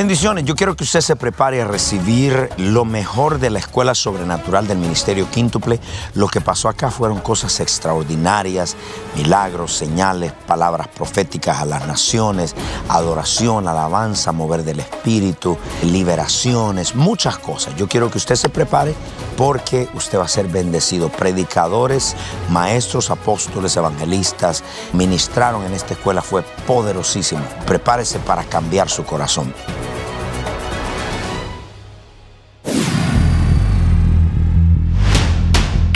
[0.00, 4.66] Bendiciones, yo quiero que usted se prepare a recibir lo mejor de la Escuela Sobrenatural
[4.66, 5.78] del Ministerio Quíntuple.
[6.14, 8.78] Lo que pasó acá fueron cosas extraordinarias,
[9.14, 12.54] milagros, señales, palabras proféticas a las naciones,
[12.88, 17.76] adoración, alabanza, mover del Espíritu, liberaciones, muchas cosas.
[17.76, 18.94] Yo quiero que usted se prepare
[19.36, 21.10] porque usted va a ser bendecido.
[21.10, 22.16] Predicadores,
[22.48, 24.64] maestros, apóstoles, evangelistas
[24.94, 27.42] ministraron en esta escuela, fue poderosísimo.
[27.66, 29.52] Prepárese para cambiar su corazón.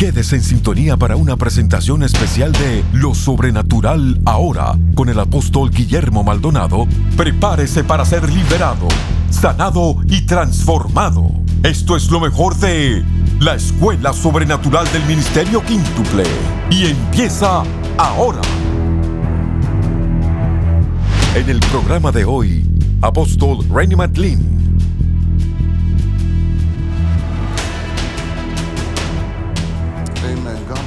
[0.05, 6.23] Quédese en sintonía para una presentación especial de Lo Sobrenatural ahora con el apóstol Guillermo
[6.23, 6.87] Maldonado.
[7.17, 8.87] Prepárese para ser liberado,
[9.31, 11.33] sanado y transformado.
[11.63, 13.03] Esto es lo mejor de
[13.41, 16.25] la Escuela Sobrenatural del Ministerio Quíntuple
[16.69, 17.63] y empieza
[17.97, 18.43] ahora.
[21.35, 22.67] En el programa de hoy,
[23.01, 24.64] apóstol Rainy McLean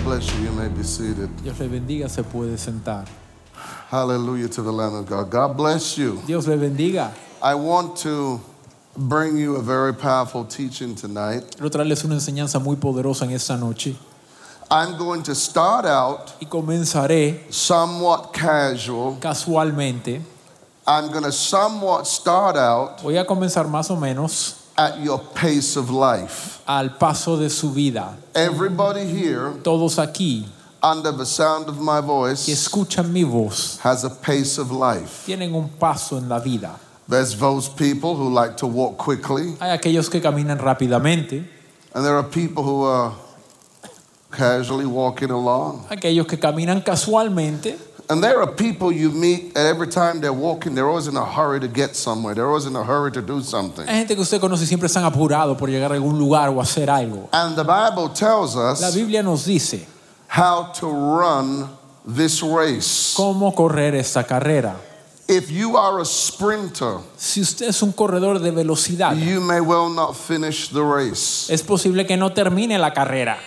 [0.08, 0.46] bless you.
[0.46, 1.30] You may be seated.
[1.44, 3.06] Dios le bendiga, se puede sentar.
[3.90, 5.30] Hallelujah to the Lamb of God.
[5.30, 6.22] God bless you.
[6.26, 7.12] Dios le bendiga.
[7.42, 8.40] I want to
[8.96, 11.44] bring you a very powerful teaching tonight.
[11.58, 13.96] Quiero traerles una enseñanza muy poderosa en esta noche
[14.72, 19.18] I'm going to start out y comenzaré somewhat casual.
[19.20, 20.22] casualmente.
[20.86, 25.76] I'm going to somewhat start out Voy a comenzar más o menos at your pace
[25.76, 26.62] of life.
[26.68, 28.16] al paso de su vida.
[28.36, 30.46] Everybody here, Todos aquí
[30.84, 35.26] under the sound of my voice, que escuchan mi voz has a pace of life.
[35.26, 36.80] tienen un paso en la vida.
[37.10, 41.44] There's those people who like to walk quickly, Hay aquellos que caminan rápidamente,
[41.96, 43.14] and there are people who are
[44.32, 45.86] casually walking along.
[45.90, 47.78] aquellos que caminan casualmente
[48.10, 51.26] And there are people you meet, and every time they're walking, they're always in a
[51.26, 52.34] hurry to get somewhere.
[52.34, 53.86] They're always in a hurry to do something.
[53.86, 56.90] Hay gente que usted conoce siempre están apurados por llegar a algún lugar o hacer
[56.90, 57.28] algo.
[57.34, 59.86] And the Bible tells us La Biblia nos dice
[60.30, 61.68] how to run
[62.06, 63.14] this race.
[63.18, 64.78] cómo correr esta carrera.
[65.28, 69.90] If you are a sprinter, Si usted es un corredor de velocidad, you may well
[69.90, 71.50] not finish the race.
[71.54, 73.38] es posible que no termine la carrera.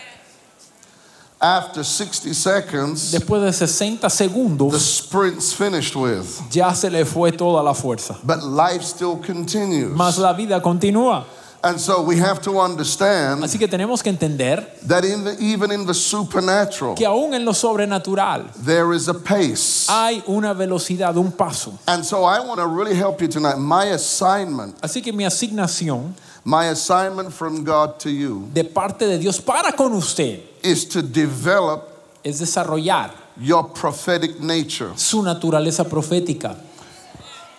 [1.43, 6.27] After 60 seconds, Después de 60 the segundos sprint's finished with.
[6.51, 8.19] ya se le fue toda la fuerza.
[8.23, 9.97] But life still continues.
[9.97, 11.25] Mas la vida continúa.
[11.63, 15.71] And so we have to understand Así que tenemos que entender that in the, even
[15.71, 19.87] in the supernatural, que aún en lo sobrenatural there is a pace.
[19.89, 21.79] hay una velocidad, un paso.
[21.87, 23.57] And so I want to really help you tonight.
[23.59, 26.15] My assignment, Así que mi asignación
[26.45, 31.03] my assignment from God to you de parte de Dios para con usted is to
[31.03, 31.89] develop
[32.25, 34.91] es desarrollar your prophetic nature.
[34.97, 36.57] su naturaleza profética.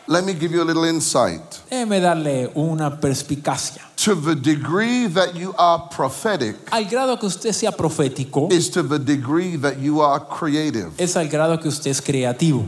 [0.07, 1.41] Let me give you a little insight.
[1.69, 3.81] Déjeme darle una perspicacia.
[3.97, 8.81] To the degree that you are prophetic Al grado que usted sea profético, is to
[8.83, 10.91] the degree that you are creative.
[10.97, 12.65] es al grado que usted es creativo.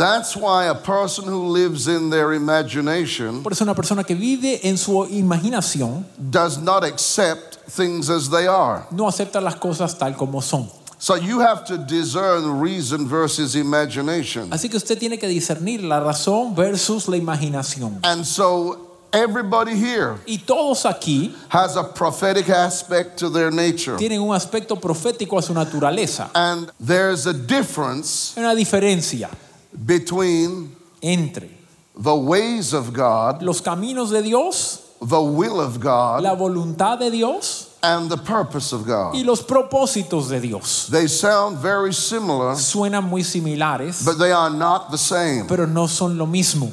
[0.00, 4.58] That's why a person who lives in their imagination Por eso una persona que vive
[4.66, 8.86] en su imaginación does not accept things as they are.
[8.92, 10.70] no acepta las cosas tal como son.
[10.98, 14.50] So you have to discern reason versus imagination.
[14.50, 18.00] Así que usted tiene que discernir la razón versus la imaginación.
[18.02, 18.78] And so
[19.12, 23.98] everybody here Y todos aquí has a prophetic aspect to their nature.
[23.98, 26.30] tienen un aspecto profético a su naturaleza.
[26.34, 29.28] And there's a difference Hay una diferencia
[29.72, 31.48] between entre
[31.96, 37.10] the ways of God, los caminos de Dios, the will of God, la voluntad de
[37.10, 39.14] Dios and the purpose of God.
[39.14, 40.88] y los propósitos de Dios.
[40.88, 45.46] They sound very similar, Suenan muy similares, but they are not the same.
[45.46, 46.70] pero no son lo mismo.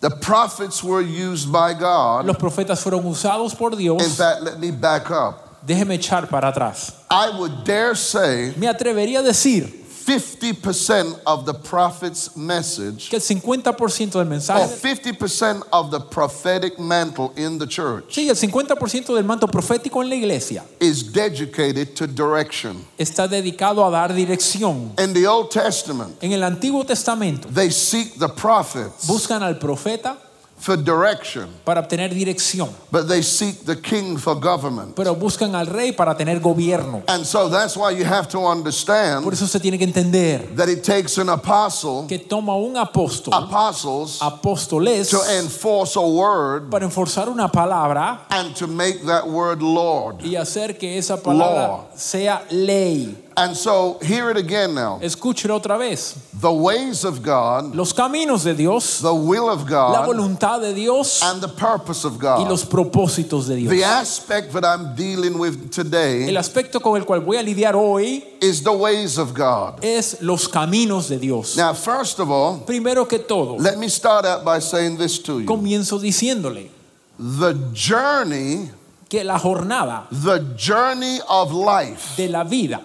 [0.00, 2.26] The prophets were used by God.
[2.26, 4.02] Los profetas fueron usados por Dios.
[4.02, 5.40] In fact, let me back up.
[5.66, 6.92] Déjeme echar para atrás.
[7.10, 13.22] I would dare say Me atrevería a decir 50% of the prophet's message que el
[13.22, 19.14] 50% del or mensaje, 50% of the prophetic mantle in the church sí, el 50%
[19.14, 22.84] del manto profético en la iglesia is dedicated to direction.
[22.98, 24.92] está dedicado a dar dirección.
[24.98, 30.18] In the Old Testament, En el Antiguo Testamento they seek the prophets buscan al profeta
[30.64, 34.96] for direction, para obtener dirección, but they seek the king for government.
[34.96, 37.02] pero buscan al rey para tener gobierno.
[37.06, 40.68] And so that's why you have to understand Por eso se tiene que entender that
[40.70, 46.86] it takes an apostle, que toma un apóstol, apostles, apóstoles, to enforce a word para
[46.86, 50.22] enforzar una palabra and to make that word Lord.
[50.24, 51.86] y hacer que esa palabra Law.
[51.94, 53.14] sea ley.
[53.36, 55.00] And so, hear it again now.
[55.02, 56.14] Escúchelo otra vez.
[56.40, 60.72] The ways of God, Los caminos de Dios, the will of God, la voluntad de
[60.72, 62.40] Dios and the purpose of God.
[62.40, 63.70] y los propósitos de Dios.
[63.70, 67.74] The aspect that I'm dealing with today, El aspecto con el cual voy a lidiar
[67.74, 69.80] hoy is the ways of God.
[69.82, 71.56] es los caminos de Dios.
[71.56, 75.40] Now, first of all, Primero que todo, let me start out by saying this to
[75.40, 75.46] you.
[75.46, 76.70] comienzo diciéndole
[77.18, 78.70] The journey,
[79.08, 82.80] que la jornada the journey of life de la vida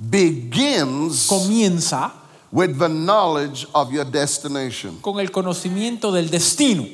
[0.00, 2.12] begins comienza
[2.52, 4.98] with the knowledge of your destination.
[5.02, 6.86] con el conocimiento del destino.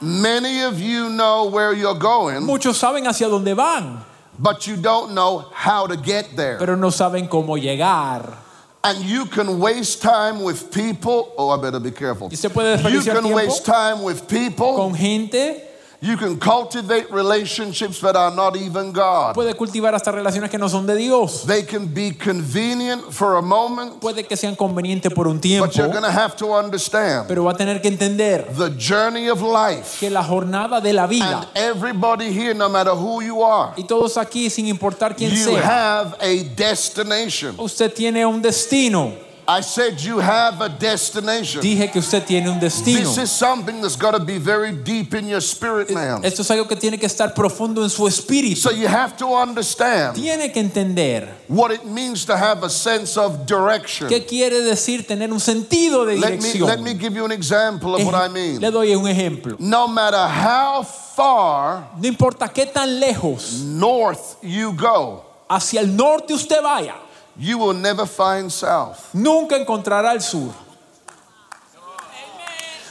[0.00, 4.04] Many of you know where you're going, Muchos saben hacia dónde van,
[4.38, 6.58] but you don't know how to get there.
[6.58, 8.38] pero no saben cómo llegar.
[8.82, 11.32] And you can waste time with people.
[11.38, 12.28] Oh, I better be careful.
[12.30, 14.76] Y se puede You desperdiciar can tiempo waste time with people.
[14.76, 15.62] con gente,
[16.04, 19.34] You can cultivate relationships that are not even God.
[19.34, 21.46] puede cultivar hasta relaciones que no son de Dios.
[21.46, 25.74] They can be convenient for a moment, Puede que sean convenientes por un tiempo, but
[25.74, 29.40] you're going to have to understand pero va a tener que entender the journey of
[29.40, 29.98] life.
[29.98, 34.18] que la jornada de la And everybody here, no matter who you are, y todos
[34.18, 37.54] aquí, sin importar quién you sea, have a destination.
[37.56, 39.23] usted tiene un destino.
[39.46, 41.60] I said you have a destination.
[41.60, 42.98] Dije que usted tiene un destino.
[43.00, 46.24] This is something that's got to be very deep in your spirit, man.
[46.24, 48.56] Esto es algo que tiene que estar profundo en su espíritu.
[48.56, 53.18] So you have to understand Tiene que entender what it means to have a sense
[53.18, 54.08] of direction.
[54.08, 56.66] qué quiere decir tener un sentido de Let me, dirección.
[56.66, 58.60] let me give you an example of what I mean.
[58.60, 59.56] Le doy un ejemplo.
[59.60, 66.32] No matter how far No importa qué tan lejos north you go, hacia el norte
[66.32, 66.94] usted vaya,
[67.36, 69.12] you will never find south.
[69.14, 70.52] nunca encontrará el sur.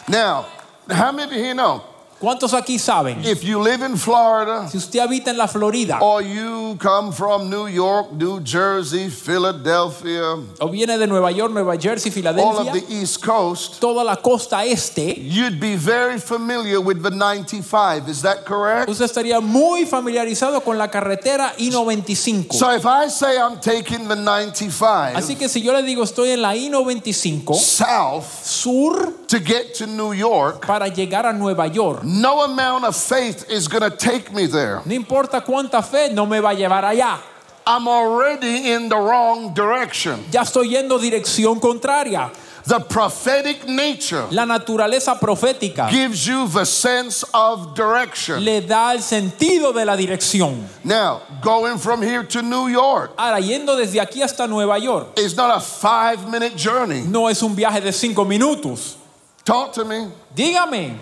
[0.08, 0.46] Now,
[0.90, 1.93] how many of you here know
[2.24, 3.22] ¿Cuántos aquí saben?
[3.26, 7.50] if you live in Florida Si usted habita en la Florida or you come from
[7.50, 12.86] New York, New Jersey, Philadelphia, o viene de Nueva York, Nueva Jersey, all of the
[12.88, 18.08] East Coast, toda la costa este, you'd be very familiar with the 95.
[18.08, 18.88] Is that correct?
[18.88, 22.54] usted estaría muy familiarizado con la carretera I-95.
[22.54, 26.30] So if I say I'm taking the 95 Así que si yo le digo estoy
[26.30, 32.04] en la I-95 south sur to get to New York, para llegar a Nueva York,
[32.04, 34.80] no amount of faith is going to take me there.
[34.86, 37.20] no importa cuánta fe, no me va a llevar allá.
[37.66, 40.24] I'm already in the wrong direction.
[40.30, 42.32] Ya estoy yendo dirección contraria.
[42.66, 48.40] The prophetic nature La naturaleza profética gives you the sense of direction.
[48.44, 50.64] le da el sentido de la dirección.
[50.84, 55.36] Now, going from here to New York Ahora, yendo desde aquí hasta Nueva York, is
[55.36, 57.02] not a five minute journey.
[57.02, 58.98] no es un viaje de cinco minutos.
[59.46, 60.08] Talk to me.
[60.36, 60.98] Dígame,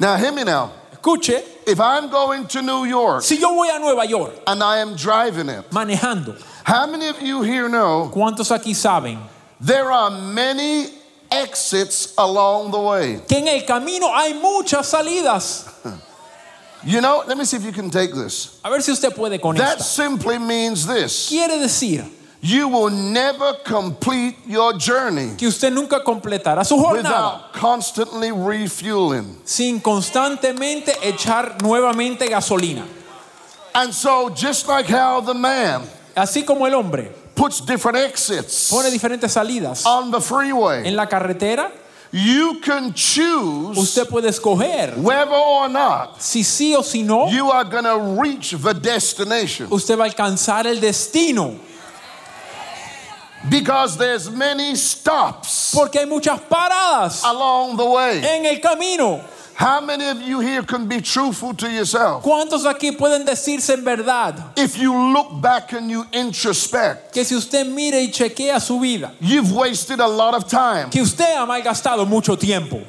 [0.00, 0.72] Now, hear me now.
[0.94, 4.78] escuche, If I'm going to New York si yo voy a Nueva York and I
[4.78, 9.18] am driving it, manejando, how many of you here know ¿cuántos aquí saben
[9.60, 10.86] there are many
[11.30, 13.20] exits along the way?
[13.28, 15.68] que en el camino hay muchas salidas?
[16.84, 18.58] You know, let me see if you can take this.
[18.64, 19.84] A ver si usted puede con That esta.
[19.84, 22.08] simply means this Quiere decir
[22.44, 29.36] you will never complete your journey que usted nunca completará su jornada without constantly refueling.
[29.44, 32.84] sin constantemente echar nuevamente gasolina.
[33.74, 35.82] And so, just like how the man
[36.14, 41.06] Así como el hombre puts different exits pone diferentes salidas on the freeway, en la
[41.06, 41.70] carretera,
[42.10, 47.50] you can choose usted puede escoger whether or not si sí o si no, you
[47.50, 51.58] are going to reach the destination usted va a alcanzar el destino.
[53.50, 58.18] Because there's many stops Porque hay muchas paradas along the way.
[58.24, 59.22] en el camino.
[59.54, 62.24] How many of you here can be truthful to yourself?
[62.24, 67.34] ¿Cuántos aquí pueden decirse en verdad If you look back and you introspect, que si
[67.34, 70.90] usted mire y chequea su vida, you've wasted a lot of time.
[70.90, 72.82] que usted ha malgastado mucho tiempo?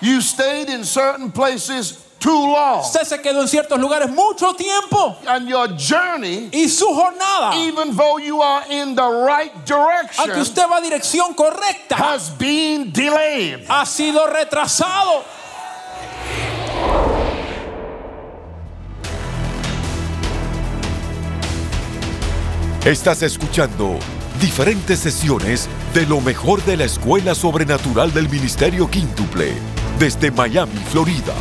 [0.00, 2.80] You stayed in certain places too long.
[2.80, 7.96] Usted se quedó en ciertos lugares mucho tiempo And your journey, y su jornada, even
[7.96, 12.92] though you are in the right aunque direction, usted va a dirección correcta, has been
[12.92, 13.64] delayed.
[13.68, 15.24] ha sido retrasado.
[22.84, 23.98] Estás escuchando
[24.40, 29.52] diferentes sesiones de lo mejor de la Escuela Sobrenatural del Ministerio Quíntuple
[29.98, 31.34] desde Miami, Florida.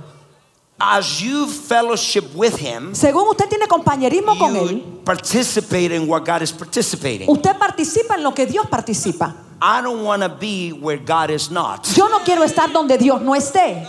[0.78, 6.42] As you fellowship with Him, Según usted tiene compañerismo con Él, participate in what God
[6.42, 7.30] is participating.
[7.30, 9.35] usted participa en lo que Dios participa.
[9.62, 11.87] I don't want to be where God is not.
[11.97, 13.87] Yo no quiero estar donde Dios no esté.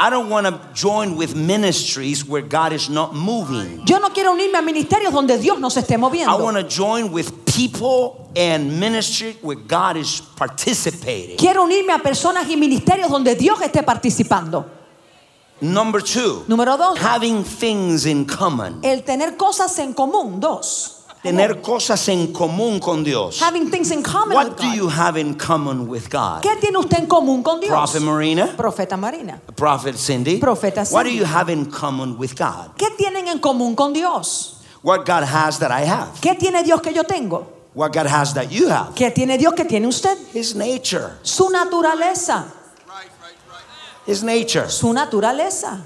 [0.00, 3.82] I don't want to join with ministries where God is not moving.
[3.86, 6.38] Yo no quiero unirme a ministerios donde Dios no se esté I moviendo.
[6.40, 11.38] want to join with people and ministry where God is participating.
[11.38, 14.77] Quiero unirme a personas y ministerios donde Dios esté participando.
[15.60, 18.80] Number two, Número dos, having things in common.
[18.84, 20.38] el tener cosas en común.
[20.40, 23.40] Dos, Tener cosas en común con Dios.
[23.42, 24.76] having things in common What with do God.
[24.76, 26.42] you have in common with God?
[26.42, 27.70] ¿Qué tiene usted en común con Dios?
[27.72, 29.40] Prophet Marina, Profeta Marina.
[29.56, 30.38] Prophet Cindy.
[30.38, 30.94] Profeta Cindy.
[30.94, 32.76] What do you have in common with God?
[32.78, 34.62] ¿Qué tienen en común con Dios?
[34.82, 36.20] What God has that I have.
[36.20, 37.46] ¿Qué tiene Dios que yo tengo?
[37.74, 38.94] What God has that you have.
[38.94, 40.16] ¿Qué tiene Dios que tiene usted?
[40.32, 41.14] His nature.
[41.22, 42.44] Su naturaleza.
[44.08, 44.68] His nature.
[44.68, 45.80] Su naturaleza.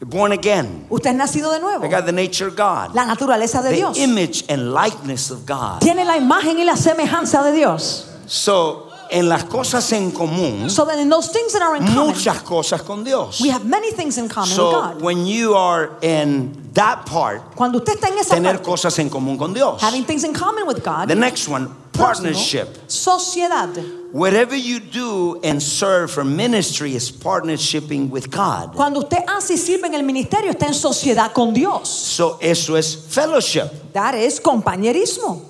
[0.00, 0.86] You're born again.
[0.90, 1.84] Usted es nacido de nuevo.
[1.84, 2.94] I got the nature of God.
[2.94, 3.96] La naturaleza de The Dios.
[3.98, 5.80] image and likeness of God.
[5.80, 8.06] Tiene la imagen y la semejanza de Dios.
[8.26, 12.42] So, en las cosas en común, So in those things that are in common, muchas
[12.42, 13.40] cosas con Dios.
[13.40, 15.00] we have many things in common with So, God.
[15.02, 19.08] when you are in that part, Cuando usted está en esa tener parte, cosas en
[19.08, 19.80] común con Dios.
[19.80, 22.68] having things in common with God, The next one, próximo, partnership.
[22.88, 23.70] sociedad.
[24.12, 28.74] Whatever you do and serve for ministry is partnershiping with God.
[28.74, 31.88] Cuando usted hace y sirve en el ministerio, está en sociedad con Dios.
[31.88, 35.40] So eso es fellowship That is compañerismo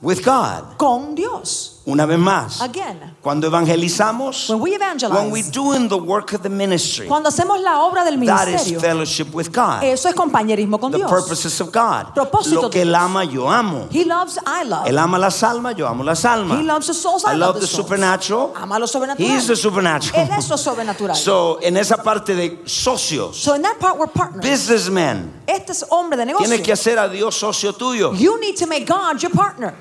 [0.00, 0.76] with God.
[0.78, 1.73] con Dios.
[1.86, 4.78] Una vez más, Again, cuando evangelizamos, when we
[5.10, 8.54] when we doing the work of the ministry, cuando hacemos la obra del that is
[8.54, 9.82] ministerio, fellowship with God.
[9.82, 11.10] eso es compañerismo con The Dios.
[11.10, 12.14] purposes of God.
[12.14, 13.86] Propósito Lo que Él ama, yo amo.
[13.90, 14.86] He loves, I love.
[14.86, 16.58] Él ama las almas, yo amo las almas.
[16.58, 17.84] He loves the souls, I, I love the souls.
[17.86, 18.54] supernatural.
[18.56, 19.28] Ama lo sobrenatural.
[19.28, 20.18] He is the supernatural.
[20.26, 21.14] Él es lo sobrenatural.
[21.16, 24.42] So, en esa parte de socios, so in that part we're partners.
[24.42, 26.46] businessmen, Este es hombre de negocio.
[26.48, 28.14] tienes que hacer a Dios socio tuyo.
[28.14, 29.74] You need to make God your partner.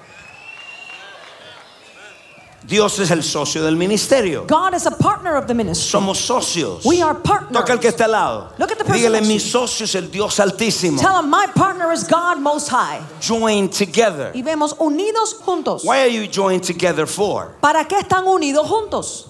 [2.66, 4.46] Dios es el socio del ministerio.
[4.48, 6.00] God is a partner of the ministry.
[6.00, 6.86] Somos socios.
[6.86, 7.54] We are partners.
[7.54, 8.54] Toca el que está al lado.
[8.58, 11.00] Look at the person Dígale, mi socio es el Dios altísimo.
[11.00, 13.02] Tell him my partner is God most high.
[13.20, 14.32] Join together.
[14.34, 15.84] Y vemos unidos juntos.
[15.84, 17.56] Why are you joined together for?
[17.62, 19.28] ¿Para qué están unidos juntos?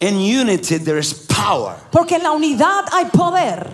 [0.00, 1.76] In unity there is power.
[1.90, 3.66] Porque en la unidad hay poder.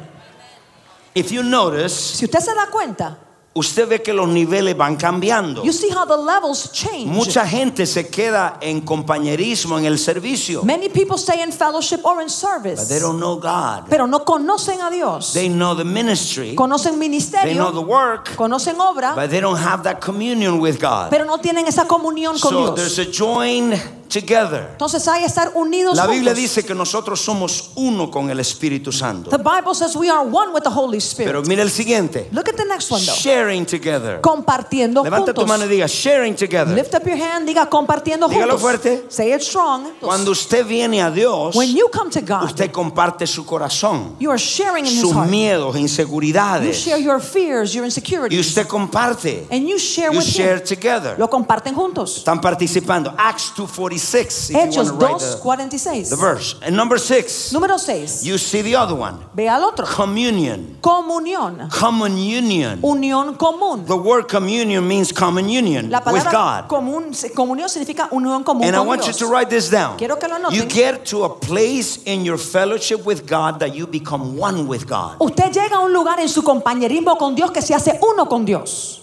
[1.15, 3.19] If you notice, Si usted se da cuenta,
[3.55, 5.65] usted ve que los niveles van cambiando.
[5.65, 7.07] you see how the levels change.
[7.07, 10.63] Mucha gente se queda en compañerismo en el servicio.
[10.63, 12.83] Many people stay in fellowship or in service.
[12.83, 13.89] But they don't know God.
[13.89, 15.33] Pero no conocen a Dios.
[15.33, 16.55] They know the ministry.
[16.55, 17.87] Conocen They know the ministerio.
[17.87, 18.37] work.
[18.37, 19.15] Conocen obra.
[19.15, 21.11] But they don't have that communion with God.
[21.11, 23.09] Pero no tienen esa comunión con So there's Dios.
[23.09, 24.69] a join together.
[24.73, 26.37] Entonces hay que estar unidos La Biblia juntos.
[26.43, 29.31] dice que nosotros somos uno con el Espíritu Santo.
[29.31, 31.47] The Bible says we are one with the Holy Pero Spirit.
[31.47, 32.29] mira el siguiente.
[32.33, 33.15] Look at the next one though.
[33.15, 34.21] Sharing together.
[34.21, 35.71] Compartiendo Levanta tu mano y juntos.
[35.71, 36.75] diga sharing together.
[36.75, 38.61] Lift up your hand, diga compartiendo Dígalo juntos.
[38.61, 39.05] fuerte.
[39.09, 39.85] Say it strong.
[40.01, 44.31] Cuando usted viene a Dios, When you come to God, usted comparte su corazón, you
[44.31, 45.29] are sharing in His sus heart.
[45.31, 46.77] miedos, You inseguridades.
[46.77, 49.47] share your fears, your Y insecurities, usted comparte.
[49.51, 50.65] and you share You with share Him.
[50.65, 51.15] together.
[51.19, 52.19] Lo comparten juntos.
[52.19, 53.13] Están participando.
[53.17, 53.53] Acts
[53.99, 56.55] 2:46 if you want Hechos to write the, the verse.
[56.63, 58.25] And number 6, Número 6.
[58.25, 59.19] you see the other one.
[59.35, 59.87] Ve al otro.
[59.87, 60.79] Communion.
[60.81, 61.69] Comunión.
[61.71, 62.81] Common union.
[62.83, 63.87] Unión común.
[63.87, 66.69] The word communion means common union La with God.
[66.69, 69.97] común, comunión significa unión común And I con want you to write this down.
[69.97, 70.57] Quiero que lo anoten.
[70.57, 74.87] You get to a place in your fellowship with God that you become one with
[74.87, 75.17] God.
[75.21, 78.45] Usted llega a un lugar en su compañerismo con Dios que se hace uno con
[78.45, 79.03] Dios.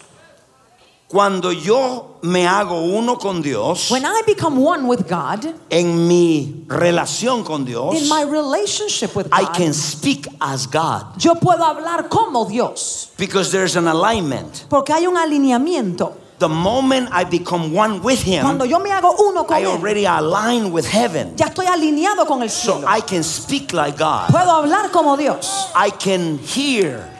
[1.15, 6.65] Cuando yo me hago uno con Dios, When I become one with God, en mi
[6.67, 11.35] relación con Dios, in my relationship with God, I God, can speak as God yo
[11.35, 13.11] puedo hablar como Dios.
[13.17, 14.65] because there's an alignment.
[14.69, 16.17] Porque hay un alineamiento.
[16.39, 19.67] The moment I become one with Him, Cuando yo me hago uno con I Él,
[19.67, 21.37] already align with heaven.
[21.37, 22.87] ya estoy alineado con el So cielo.
[22.89, 24.27] I can speak like God.
[24.31, 25.67] Puedo hablar como Dios.
[25.73, 27.14] I can hear.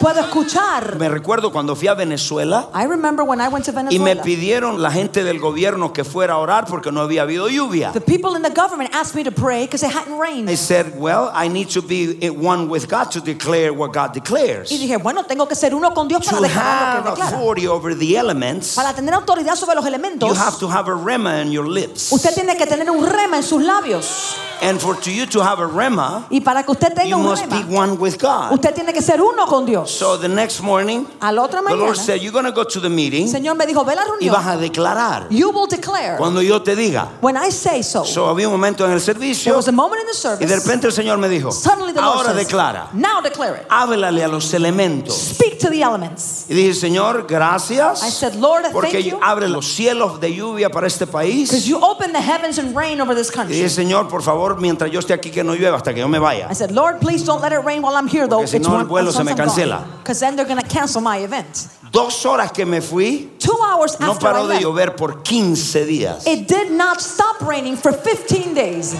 [0.00, 0.96] Puedo escuchar.
[0.98, 4.22] Me recuerdo cuando fui a Venezuela I remember when I went to y me Venezuela.
[4.22, 7.92] pidieron la gente del gobierno que fuera a orar porque no había habido lluvia.
[7.92, 10.50] The people in the government asked me to pray because it hadn't rained.
[10.50, 14.70] I said, well, I need to be one with God to declare what God declares.
[14.72, 17.36] Y dije, bueno, tengo que ser uno con Dios para To declarar lo que declara.
[17.36, 20.94] authority over the elements, Para tener autoridad sobre los elementos, you have to have a
[20.94, 22.10] rema in your lips.
[22.10, 24.34] usted tiene que tener un rema en sus labios.
[24.62, 27.24] And for to you to have a rema, Y para que usted tenga you un
[27.24, 28.52] must be rema, one with God.
[28.52, 29.90] usted tiene que ser uno con Dios.
[29.90, 32.88] So the next morning, otra the Lord mañana, said, you're going to go to the
[32.88, 34.46] meeting Señor me dijo, ve a la y vas reunión.
[34.46, 37.08] a declarar You will declare cuando yo te diga.
[37.20, 38.04] when I say so.
[38.04, 40.46] So había un momento en el There servicio was a moment in the y de
[40.46, 40.56] service.
[40.64, 43.66] repente el Señor me dijo, Suddenly the Lord ahora says, declara, now declare it.
[43.68, 45.12] háblale a los elementos.
[45.16, 46.46] Speak to the elements.
[46.48, 48.02] Y dije, Señor, gracias.
[48.04, 49.18] I said, Lord, Porque thank you.
[49.20, 51.64] abre los cielos de lluvia para este país.
[51.66, 53.56] you open the heavens and rain over this Y country.
[53.56, 56.18] dije, Señor, por favor, mientras yo esté aquí, que no llueva hasta que yo me
[56.18, 56.48] vaya.
[56.50, 58.38] I said, Lord, please don't let it rain while I'm here, though.
[58.38, 59.84] Porque si no, el vuelo se me cancela.
[60.02, 61.68] Because then they're going to cancel my event.
[61.90, 65.22] Dos horas que me fui, Two hours no after I paró de left, llover por
[65.22, 66.26] 15 días.
[66.26, 68.94] it did not stop raining for 15 days.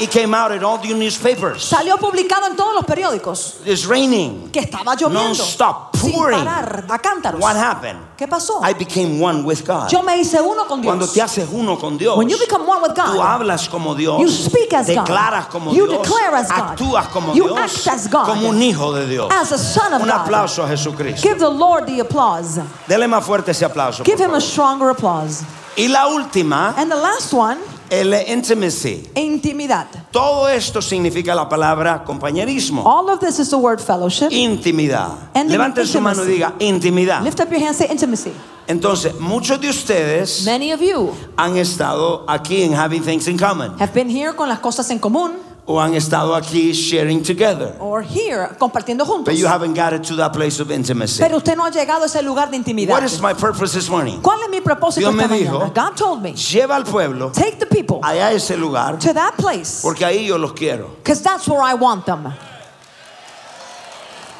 [0.00, 1.62] It came out in all the newspapers.
[1.62, 4.50] Salió publicado en todos los periódicos It's raining.
[4.50, 5.22] que estaba lloviendo.
[5.28, 6.38] Non-stop, pouring.
[6.38, 7.40] sin parar, a cántaros.
[7.40, 7.98] What happened?
[8.16, 8.60] ¿Qué pasó?
[8.62, 9.90] I became one with God.
[9.90, 10.90] Yo me hice uno con Dios.
[10.94, 13.94] Cuando te haces uno con Dios, When you become one with God, tú hablas como
[13.94, 15.04] Dios, You speak as God.
[15.06, 16.58] declaras como You Dios, declare as God.
[16.58, 18.26] actúas como You Dios, act as God.
[18.26, 19.28] como un hijo de Dios.
[19.30, 20.16] as a son of Un God.
[20.20, 21.22] aplauso a Jesucristo.
[21.22, 22.58] Give the Lord the applause.
[22.88, 24.02] Dele más fuerte ese aplauso.
[24.04, 25.42] Give him a stronger applause.
[25.76, 27.58] Y la última, And the last one,
[27.90, 29.10] el intimacy.
[29.14, 29.86] intimidad.
[30.10, 32.82] Todo esto significa la palabra compañerismo.
[32.84, 34.30] All of this is the word fellowship.
[34.30, 35.30] Intimidad.
[35.34, 37.22] And Levante su mano y diga intimidad.
[37.22, 38.32] Lift up your hand, say intimacy.
[38.66, 43.72] Entonces, muchos de ustedes Many of you han estado aquí en Having Things in Common
[43.80, 45.32] have been here con las cosas en común
[45.70, 47.74] o han estado aquí sharing together.
[47.78, 49.26] or here compartiendo juntos.
[49.26, 51.20] But you haven't got it to that place of intimacy.
[51.22, 52.90] Pero usted no ha llegado a ese lugar de intimidad.
[52.90, 54.20] What is my purpose this morning?
[54.20, 55.72] ¿Cuál es mi propósito Dios me esta dijo, mañana?
[55.74, 59.34] God told me, Lleva al pueblo take the people allá a ese lugar to that
[59.36, 60.88] place porque ahí yo los quiero.
[61.02, 62.32] because that's where I want them.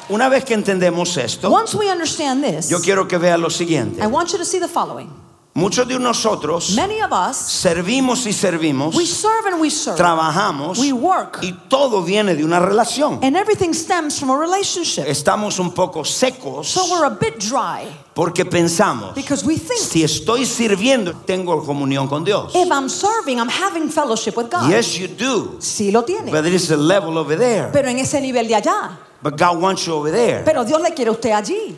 [0.09, 4.01] Una vez que entendemos esto, Once we understand this, yo quiero que vea lo siguiente.
[4.01, 5.09] I want you to see the following.
[5.53, 10.77] Muchos de nosotros Many of us, servimos y servimos, we serve and we serve, trabajamos
[10.79, 13.19] we work, y todo viene de una relación.
[13.21, 15.03] and everything stems from a relationship.
[15.05, 20.03] Estamos un poco secos So we're a bit dry porque pensamos, because we think si
[20.03, 22.53] estoy sirviendo, tengo comunión con Dios.
[22.55, 24.69] if I'm serving, I'm having fellowship with God.
[24.69, 25.57] Yes, you do.
[25.59, 26.31] Sí lo tiene.
[26.31, 27.71] But there is a level over there.
[27.73, 28.97] Pero en ese nivel de allá.
[29.21, 30.43] But God wants you over there.
[30.45, 31.75] Pero Dios le quiere a usted allí.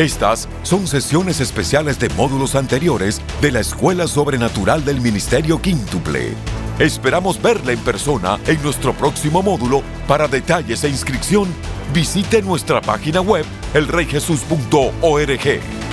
[0.00, 6.32] Estas son sesiones especiales de módulos anteriores de la Escuela Sobrenatural del Ministerio Quíntuple.
[6.78, 9.82] Esperamos verla en persona en nuestro próximo módulo.
[10.08, 11.48] Para detalles e inscripción,
[11.92, 15.89] visite nuestra página web elreyjesus.org.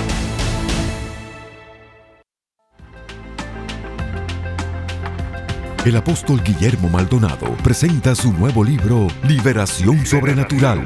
[5.84, 10.84] El apóstol Guillermo Maldonado presenta su nuevo libro Liberación Sobrenatural.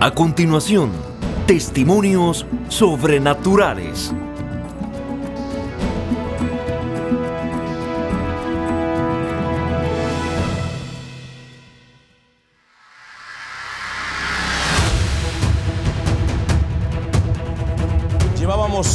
[0.00, 0.92] A continuación,
[1.46, 4.12] testimonios sobrenaturales.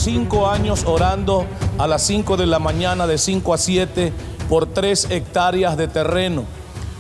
[0.04, 1.46] Cinco años orando
[1.78, 4.12] a las 5 de la mañana, de 5 a 7,
[4.50, 6.44] por tres hectáreas de terreno.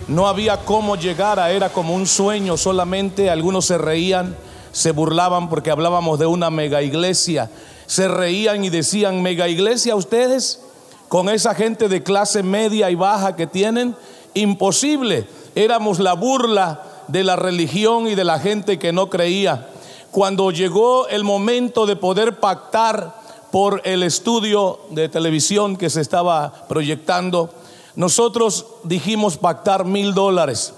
[0.07, 3.29] No había cómo llegar, a- era como un sueño solamente.
[3.29, 4.35] Algunos se reían,
[4.71, 7.49] se burlaban porque hablábamos de una mega iglesia.
[7.85, 10.61] Se reían y decían, mega iglesia ustedes,
[11.09, 13.95] con esa gente de clase media y baja que tienen,
[14.33, 15.27] imposible.
[15.55, 19.67] Éramos la burla de la religión y de la gente que no creía.
[20.13, 23.19] Cuando llegó el momento de poder pactar
[23.51, 27.49] por el estudio de televisión que se estaba proyectando,
[27.95, 30.75] nosotros dijimos pactar mil dólares.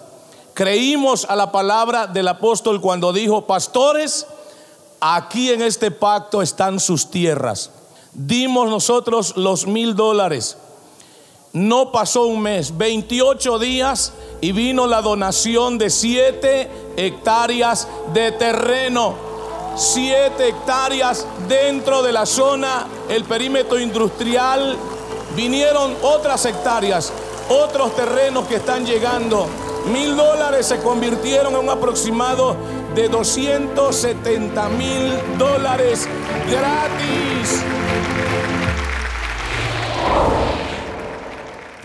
[0.54, 4.26] Creímos a la palabra del apóstol cuando dijo, pastores,
[5.02, 7.71] aquí en este pacto están sus tierras.
[8.13, 10.58] Dimos nosotros los mil dólares.
[11.56, 19.15] No pasó un mes, 28 días y vino la donación de 7 hectáreas de terreno.
[19.78, 24.76] 7 hectáreas dentro de la zona, el perímetro industrial.
[25.38, 27.13] Vinieron otras hectáreas,
[27.48, 29.48] otros terrenos que están llegando.
[29.94, 32.58] Mil dólares se convirtieron en un aproximado
[32.96, 36.06] de 270 mil dólares
[36.52, 37.63] gratis.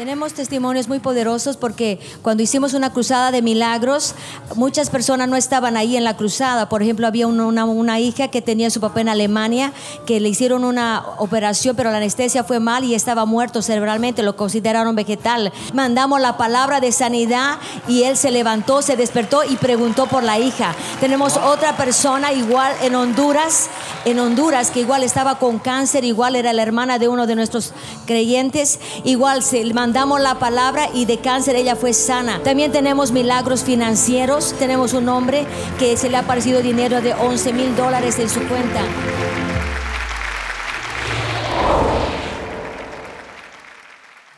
[0.00, 4.14] Tenemos testimonios muy poderosos porque cuando hicimos una cruzada de milagros,
[4.54, 6.70] muchas personas no estaban ahí en la cruzada.
[6.70, 9.74] Por ejemplo, había una, hija que tenía su papá en Alemania,
[10.06, 14.36] que le hicieron una operación, pero la anestesia fue mal y estaba muerto cerebralmente, lo
[14.36, 15.52] consideraron vegetal.
[15.74, 20.38] Mandamos la palabra de sanidad y él se levantó, se despertó y preguntó por la
[20.38, 20.74] hija.
[21.00, 23.68] Tenemos otra persona igual en Honduras,
[24.06, 27.74] en Honduras, que igual estaba con cáncer, igual era la hermana de uno de nuestros
[28.06, 29.60] creyentes, igual se
[29.90, 32.40] mandamos la palabra y de cáncer ella fue sana.
[32.44, 35.44] También tenemos milagros financieros, tenemos un hombre
[35.80, 38.82] que se le ha aparecido dinero de 11 mil dólares en su cuenta.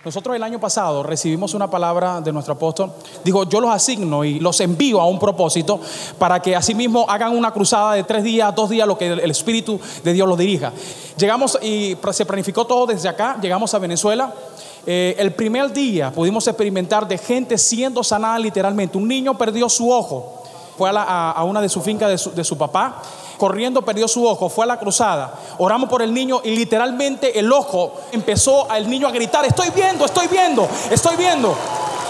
[0.05, 2.91] Nosotros el año pasado recibimos una palabra de nuestro apóstol.
[3.23, 5.81] Dijo, yo los asigno y los envío a un propósito
[6.19, 9.79] para que asimismo hagan una cruzada de tres días, dos días, lo que el Espíritu
[10.03, 10.73] de Dios los dirija.
[11.19, 14.33] Llegamos y se planificó todo desde acá, llegamos a Venezuela.
[14.87, 18.99] Eh, el primer día pudimos experimentar de gente siendo sanada literalmente.
[18.99, 20.43] Un niño perdió su ojo,
[20.77, 23.01] fue a, una de su finca de su, papá,
[23.39, 27.53] corriendo perdió su ojo, fue a la cruzada, oramos por el niño y literalmente el
[27.53, 31.55] ojo empezó al niño a gritar, estoy viendo, estoy viendo, estoy viendo.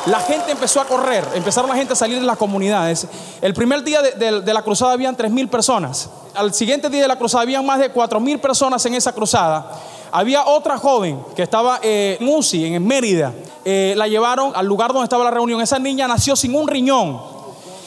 [0.07, 3.07] La gente empezó a correr, empezaron la gente a salir de las comunidades.
[3.41, 6.09] El primer día de, de- la cruzada habían 3 mil personas.
[6.35, 9.71] Al siguiente día de la cruzada habían más de 4 mil personas en esa cruzada.
[10.13, 13.33] Había otra joven que estaba eh, en UCI, en Mérida.
[13.65, 15.63] Eh, la llevaron al lugar donde estaba la reunión.
[15.63, 17.19] Esa niña nació sin un riñón.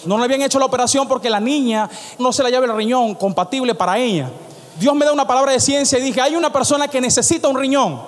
[0.06, 3.14] No le habían hecho la operación porque la niña no se la lleva el riñón
[3.14, 4.32] compatible para ella.
[4.80, 7.58] Dios me da una palabra de ciencia y dije, hay una persona que necesita un
[7.58, 8.02] riñón.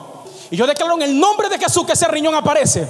[0.50, 2.88] Y yo declaro en el nombre de Jesús que ese riñón aparece.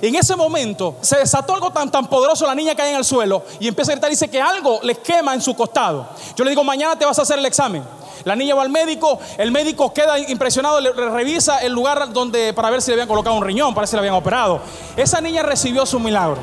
[0.00, 3.42] En ese momento se desató algo tan, tan poderoso, la niña cae en el suelo
[3.60, 6.06] y empieza a gritar dice que algo le quema en su costado.
[6.36, 7.82] Yo le digo, mañana te vas a hacer el examen.
[8.24, 12.70] La niña va al médico, el médico queda impresionado, le, revisa el lugar donde para
[12.70, 14.60] ver si le habían colocado un riñón, para ver si le habían operado.
[14.96, 16.38] Esa niña recibió su milagro.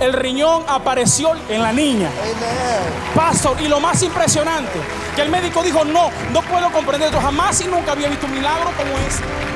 [0.00, 2.10] El riñón apareció en la niña.
[3.14, 4.78] Pastor, y lo más impresionante,
[5.14, 8.32] que el médico dijo, no, no puedo comprender esto, jamás y nunca había visto un
[8.32, 9.55] milagro como este.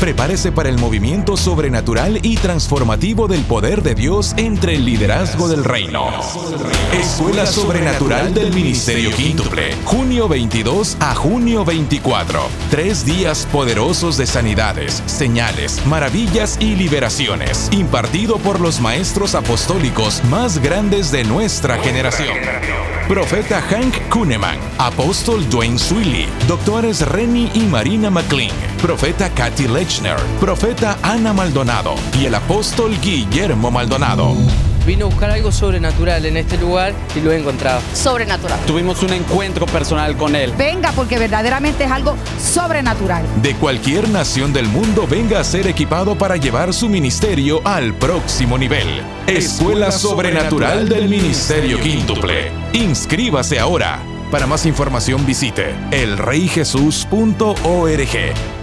[0.00, 5.62] Prepárese para el movimiento sobrenatural y transformativo del poder de Dios entre el liderazgo del
[5.62, 6.08] reino.
[6.98, 12.40] Escuela Sobrenatural del Ministerio Quíntuple, junio 22 a junio 24.
[12.70, 20.62] Tres días poderosos de sanidades, señales, maravillas y liberaciones, impartido por los maestros apostólicos más
[20.62, 22.38] grandes de nuestra generación.
[23.10, 29.66] Profeta Hank Kuhneman, Apóstol Dwayne Swilly, doctores Rennie y Marina McLean, Profeta Kathy
[30.38, 34.36] Profeta Ana Maldonado y el Apóstol Guillermo Maldonado.
[34.86, 37.80] Vino a buscar algo sobrenatural en este lugar y lo he encontrado.
[37.92, 38.60] Sobrenatural.
[38.66, 40.52] Tuvimos un encuentro personal con él.
[40.56, 43.24] Venga porque verdaderamente es algo sobrenatural.
[43.42, 48.56] De cualquier nación del mundo venga a ser equipado para llevar su ministerio al próximo
[48.56, 49.02] nivel.
[49.26, 52.52] Escuela Sobrenatural del Ministerio Quíntuple.
[52.74, 53.98] Inscríbase ahora.
[54.30, 58.59] Para más información visite elreyjesus.org.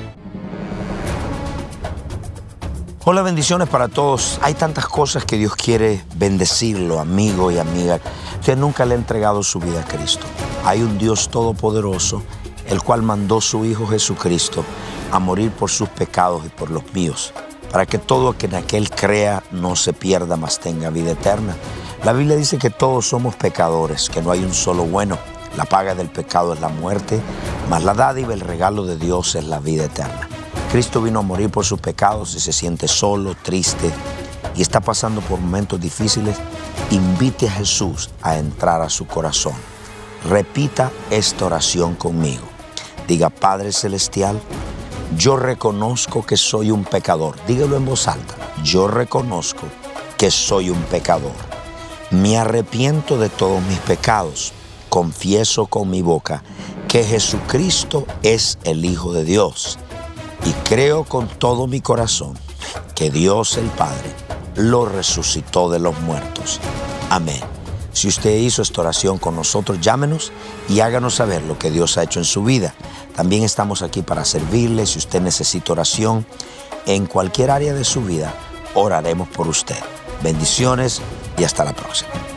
[3.10, 4.38] Hola, bendiciones para todos.
[4.42, 8.02] Hay tantas cosas que Dios quiere bendecirlo, amigo y amiga.
[8.38, 10.26] Usted nunca le ha entregado su vida a Cristo.
[10.66, 12.22] Hay un Dios todopoderoso,
[12.68, 14.66] el cual mandó su Hijo Jesucristo
[15.10, 17.32] a morir por sus pecados y por los míos,
[17.72, 21.56] para que todo que en aquel crea no se pierda, mas tenga vida eterna.
[22.04, 25.18] La Biblia dice que todos somos pecadores, que no hay un solo bueno.
[25.56, 27.22] La paga del pecado es la muerte,
[27.70, 30.28] mas la dádiva, el regalo de Dios es la vida eterna.
[30.72, 33.90] Cristo vino a morir por sus pecados y se siente solo, triste
[34.54, 36.36] y está pasando por momentos difíciles,
[36.92, 39.54] invite a Jesús a entrar a su corazón.
[40.28, 42.44] Repita esta oración conmigo.
[43.08, 44.42] Diga, Padre Celestial,
[45.18, 47.36] yo reconozco que soy un pecador.
[47.48, 48.36] Dígalo en voz alta.
[48.62, 49.64] Yo reconozco
[50.18, 51.36] que soy un pecador.
[52.12, 54.52] Me arrepiento de todos mis pecados.
[54.90, 56.44] Confieso con mi boca
[56.90, 59.80] que Jesucristo es el Hijo de Dios
[60.48, 62.38] y creo con todo mi corazón
[62.96, 64.10] que Dios el Padre
[64.56, 66.62] lo resucitó de los muertos.
[67.10, 67.42] Amén.
[67.92, 70.32] Si usted hizo esta oración con nosotros, llámenos
[70.70, 72.74] y háganos saber lo que Dios ha hecho en su vida.
[73.16, 74.86] También estamos aquí para servirle.
[74.86, 76.26] Si usted necesita oración
[76.86, 78.34] en cualquier área de su vida,
[78.74, 79.80] oraremos por usted.
[80.24, 81.02] Bendiciones
[81.38, 82.37] y hasta la próxima.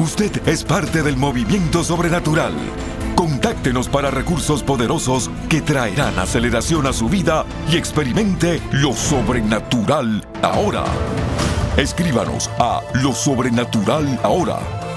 [0.00, 2.54] Usted es parte del movimiento sobrenatural.
[3.14, 10.84] Contáctenos para recursos poderosos que traerán aceleración a su vida y experimente lo sobrenatural ahora.
[11.76, 14.79] Escríbanos a lo sobrenatural ahora.